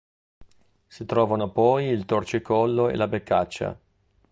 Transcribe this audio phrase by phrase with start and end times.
[0.87, 3.79] Si trovano poi il torcicollo e la beccaccia.